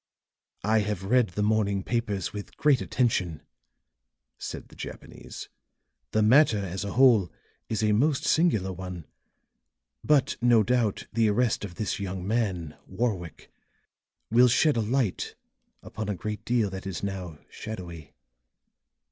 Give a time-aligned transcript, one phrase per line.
[0.63, 3.43] "I have read the morning papers with great attention,"
[4.39, 5.47] said the Japanese.
[6.09, 7.31] "The matter as a whole
[7.69, 9.05] is a most singular one.
[10.03, 13.51] But, no doubt, the arrest of this young man, Warwick,
[14.31, 15.35] will shed a light
[15.83, 18.15] upon a great deal that is now shadowy."